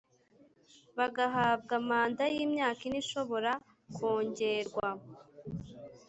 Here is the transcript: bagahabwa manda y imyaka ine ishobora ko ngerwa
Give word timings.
bagahabwa 0.97 1.73
manda 1.87 2.23
y 2.35 2.37
imyaka 2.45 2.81
ine 2.87 2.97
ishobora 3.03 3.51
ko 3.95 4.07
ngerwa 4.27 4.89